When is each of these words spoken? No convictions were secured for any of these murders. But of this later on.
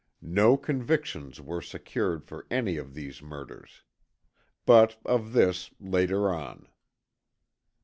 No 0.23 0.57
convictions 0.57 1.39
were 1.39 1.61
secured 1.61 2.25
for 2.25 2.47
any 2.49 2.75
of 2.77 2.95
these 2.95 3.21
murders. 3.21 3.83
But 4.65 4.99
of 5.05 5.33
this 5.33 5.69
later 5.79 6.33
on. 6.33 6.67